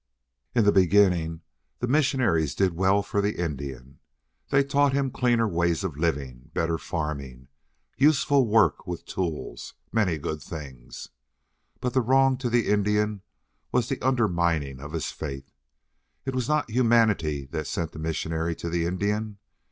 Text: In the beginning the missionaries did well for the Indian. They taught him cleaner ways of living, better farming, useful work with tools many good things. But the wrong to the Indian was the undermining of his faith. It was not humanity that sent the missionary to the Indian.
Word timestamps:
In 0.55 0.65
the 0.65 0.71
beginning 0.71 1.41
the 1.77 1.85
missionaries 1.87 2.55
did 2.55 2.73
well 2.73 3.03
for 3.03 3.21
the 3.21 3.37
Indian. 3.39 3.99
They 4.49 4.63
taught 4.63 4.93
him 4.93 5.11
cleaner 5.11 5.47
ways 5.47 5.83
of 5.83 5.95
living, 5.95 6.49
better 6.55 6.79
farming, 6.79 7.49
useful 7.97 8.47
work 8.47 8.87
with 8.87 9.05
tools 9.05 9.75
many 9.91 10.17
good 10.17 10.41
things. 10.41 11.09
But 11.81 11.93
the 11.93 12.01
wrong 12.01 12.35
to 12.39 12.49
the 12.49 12.65
Indian 12.67 13.21
was 13.71 13.89
the 13.89 14.01
undermining 14.01 14.79
of 14.79 14.93
his 14.93 15.11
faith. 15.11 15.51
It 16.25 16.33
was 16.33 16.49
not 16.49 16.71
humanity 16.71 17.45
that 17.51 17.67
sent 17.67 17.91
the 17.91 17.99
missionary 17.99 18.55
to 18.55 18.69
the 18.71 18.87
Indian. 18.87 19.37